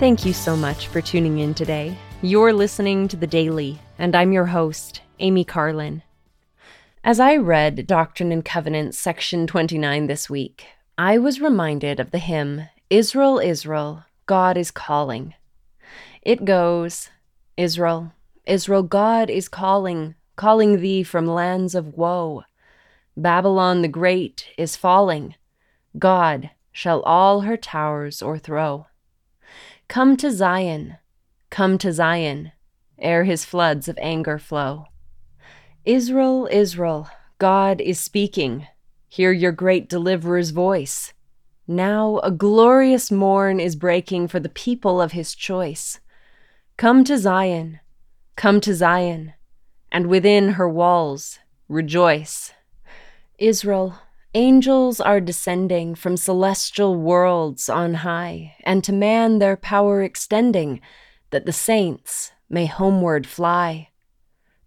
Thank 0.00 0.24
you 0.24 0.32
so 0.32 0.56
much 0.56 0.86
for 0.86 1.02
tuning 1.02 1.40
in 1.40 1.52
today. 1.52 1.94
You're 2.22 2.54
listening 2.54 3.06
to 3.08 3.18
The 3.18 3.26
Daily, 3.26 3.78
and 3.98 4.16
I'm 4.16 4.32
your 4.32 4.46
host, 4.46 5.02
Amy 5.18 5.44
Carlin. 5.44 6.02
As 7.04 7.20
I 7.20 7.36
read 7.36 7.86
Doctrine 7.86 8.32
and 8.32 8.42
Covenants, 8.42 8.98
section 8.98 9.46
29 9.46 10.06
this 10.06 10.30
week, 10.30 10.64
I 10.96 11.18
was 11.18 11.42
reminded 11.42 12.00
of 12.00 12.12
the 12.12 12.18
hymn, 12.18 12.62
Israel, 12.88 13.38
Israel, 13.40 14.06
God 14.24 14.56
is 14.56 14.70
Calling. 14.70 15.34
It 16.22 16.46
goes, 16.46 17.10
Israel, 17.58 18.14
Israel, 18.46 18.82
God 18.82 19.28
is 19.28 19.50
calling, 19.50 20.14
calling 20.34 20.80
thee 20.80 21.02
from 21.02 21.26
lands 21.26 21.74
of 21.74 21.92
woe. 21.92 22.44
Babylon 23.18 23.82
the 23.82 23.88
Great 23.88 24.46
is 24.56 24.76
falling. 24.76 25.34
God 25.98 26.48
shall 26.72 27.02
all 27.02 27.42
her 27.42 27.58
towers 27.58 28.22
o'erthrow. 28.22 28.86
Come 29.88 30.16
to 30.18 30.30
Zion, 30.30 30.98
come 31.50 31.78
to 31.78 31.92
Zion, 31.92 32.52
ere 32.98 33.24
his 33.24 33.44
floods 33.44 33.88
of 33.88 33.98
anger 34.00 34.38
flow. 34.38 34.86
Israel, 35.84 36.48
Israel, 36.50 37.08
God 37.38 37.80
is 37.80 37.98
speaking. 37.98 38.66
Hear 39.08 39.32
your 39.32 39.52
great 39.52 39.88
deliverer's 39.88 40.50
voice. 40.50 41.12
Now 41.66 42.18
a 42.18 42.30
glorious 42.30 43.10
morn 43.10 43.60
is 43.60 43.76
breaking 43.76 44.28
for 44.28 44.40
the 44.40 44.48
people 44.48 45.00
of 45.00 45.12
his 45.12 45.34
choice. 45.34 46.00
Come 46.76 47.04
to 47.04 47.16
Zion, 47.16 47.80
come 48.36 48.60
to 48.60 48.74
Zion, 48.74 49.34
and 49.90 50.06
within 50.06 50.50
her 50.50 50.68
walls 50.68 51.38
rejoice. 51.68 52.52
Israel, 53.38 53.98
Angels 54.34 55.00
are 55.00 55.20
descending 55.20 55.96
from 55.96 56.16
celestial 56.16 56.94
worlds 56.94 57.68
on 57.68 57.94
high, 57.94 58.54
and 58.62 58.84
to 58.84 58.92
man 58.92 59.40
their 59.40 59.56
power 59.56 60.04
extending, 60.04 60.80
that 61.30 61.46
the 61.46 61.52
saints 61.52 62.30
may 62.48 62.66
homeward 62.66 63.26
fly. 63.26 63.88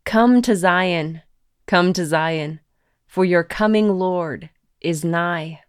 Come 0.03 0.41
to 0.41 0.57
Zion, 0.57 1.21
come 1.65 1.93
to 1.93 2.05
Zion, 2.05 2.59
for 3.07 3.23
your 3.23 3.45
coming 3.45 3.97
Lord 3.97 4.49
is 4.81 5.05
nigh. 5.05 5.61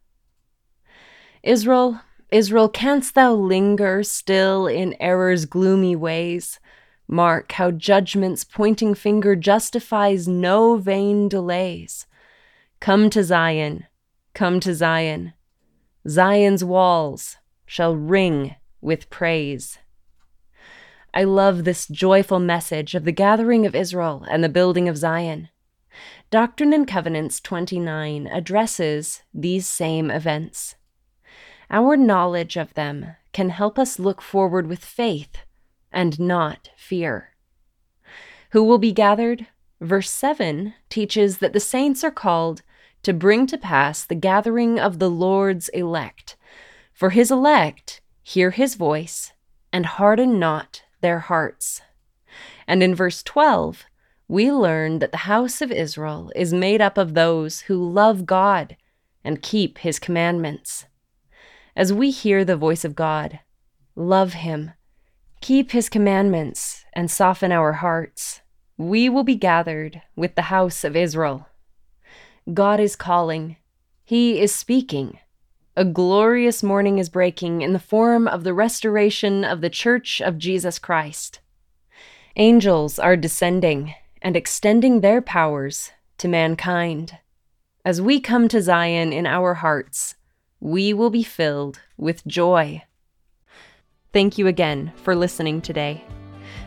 Israel, 1.44 2.00
Israel, 2.32 2.68
canst 2.68 3.14
thou 3.14 3.32
linger 3.32 4.02
still 4.02 4.66
in 4.66 4.96
error's 4.98 5.44
gloomy 5.44 5.94
ways? 5.94 6.58
Mark 7.06 7.52
how 7.52 7.70
judgment's 7.70 8.42
pointing 8.42 8.96
finger 8.96 9.36
justifies 9.36 10.26
no 10.26 10.78
vain 10.78 11.28
delays. 11.28 12.06
Come 12.84 13.08
to 13.08 13.24
Zion, 13.24 13.86
come 14.34 14.60
to 14.60 14.74
Zion. 14.74 15.32
Zion's 16.06 16.62
walls 16.62 17.38
shall 17.64 17.96
ring 17.96 18.56
with 18.82 19.08
praise. 19.08 19.78
I 21.14 21.24
love 21.24 21.64
this 21.64 21.88
joyful 21.88 22.40
message 22.40 22.94
of 22.94 23.04
the 23.04 23.10
gathering 23.10 23.64
of 23.64 23.74
Israel 23.74 24.26
and 24.30 24.44
the 24.44 24.50
building 24.50 24.86
of 24.86 24.98
Zion. 24.98 25.48
Doctrine 26.30 26.74
and 26.74 26.86
Covenants 26.86 27.40
29 27.40 28.26
addresses 28.26 29.22
these 29.32 29.66
same 29.66 30.10
events. 30.10 30.74
Our 31.70 31.96
knowledge 31.96 32.58
of 32.58 32.74
them 32.74 33.16
can 33.32 33.48
help 33.48 33.78
us 33.78 33.98
look 33.98 34.20
forward 34.20 34.66
with 34.66 34.84
faith 34.84 35.38
and 35.90 36.20
not 36.20 36.68
fear. 36.76 37.30
Who 38.50 38.62
will 38.62 38.76
be 38.76 38.92
gathered? 38.92 39.46
Verse 39.80 40.10
7 40.10 40.74
teaches 40.90 41.38
that 41.38 41.54
the 41.54 41.60
saints 41.60 42.04
are 42.04 42.10
called 42.10 42.60
to 43.04 43.12
bring 43.12 43.46
to 43.46 43.58
pass 43.58 44.04
the 44.04 44.14
gathering 44.14 44.78
of 44.78 44.98
the 44.98 45.10
Lord's 45.10 45.68
elect. 45.70 46.36
For 46.92 47.10
his 47.10 47.30
elect 47.30 48.00
hear 48.22 48.50
his 48.50 48.74
voice 48.74 49.32
and 49.72 49.86
harden 49.86 50.38
not 50.38 50.82
their 51.00 51.20
hearts. 51.20 51.82
And 52.66 52.82
in 52.82 52.94
verse 52.94 53.22
12, 53.22 53.84
we 54.26 54.50
learn 54.50 55.00
that 55.00 55.10
the 55.10 55.28
house 55.28 55.60
of 55.60 55.70
Israel 55.70 56.32
is 56.34 56.54
made 56.54 56.80
up 56.80 56.96
of 56.96 57.14
those 57.14 57.62
who 57.62 57.76
love 57.76 58.24
God 58.24 58.76
and 59.22 59.42
keep 59.42 59.78
his 59.78 59.98
commandments. 59.98 60.86
As 61.76 61.92
we 61.92 62.10
hear 62.10 62.44
the 62.44 62.56
voice 62.56 62.84
of 62.84 62.94
God, 62.94 63.40
love 63.94 64.34
him, 64.34 64.72
keep 65.40 65.72
his 65.72 65.88
commandments, 65.88 66.84
and 66.94 67.10
soften 67.10 67.52
our 67.52 67.74
hearts, 67.74 68.40
we 68.78 69.08
will 69.08 69.24
be 69.24 69.34
gathered 69.34 70.02
with 70.16 70.36
the 70.36 70.42
house 70.42 70.84
of 70.84 70.96
Israel. 70.96 71.48
God 72.52 72.78
is 72.78 72.94
calling. 72.94 73.56
He 74.04 74.38
is 74.38 74.54
speaking. 74.54 75.18
A 75.76 75.84
glorious 75.84 76.62
morning 76.62 76.98
is 76.98 77.08
breaking 77.08 77.62
in 77.62 77.72
the 77.72 77.78
form 77.78 78.28
of 78.28 78.44
the 78.44 78.52
restoration 78.52 79.44
of 79.44 79.62
the 79.62 79.70
Church 79.70 80.20
of 80.20 80.36
Jesus 80.36 80.78
Christ. 80.78 81.40
Angels 82.36 82.98
are 82.98 83.16
descending 83.16 83.94
and 84.20 84.36
extending 84.36 85.00
their 85.00 85.22
powers 85.22 85.90
to 86.18 86.28
mankind. 86.28 87.18
As 87.82 88.02
we 88.02 88.20
come 88.20 88.48
to 88.48 88.60
Zion 88.60 89.10
in 89.12 89.26
our 89.26 89.54
hearts, 89.54 90.16
we 90.60 90.92
will 90.92 91.10
be 91.10 91.22
filled 91.22 91.80
with 91.96 92.26
joy. 92.26 92.82
Thank 94.12 94.36
you 94.36 94.48
again 94.48 94.92
for 94.96 95.16
listening 95.16 95.62
today. 95.62 96.04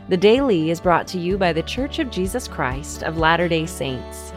The 0.10 0.18
Daily 0.18 0.72
is 0.72 0.82
brought 0.82 1.08
to 1.10 1.20
you 1.20 1.38
by 1.38 1.54
The 1.54 1.62
Church 1.64 2.00
of 2.00 2.10
Jesus 2.10 2.48
Christ 2.48 3.04
of 3.04 3.18
Latter 3.18 3.48
day 3.48 3.68
Saints 3.68 4.34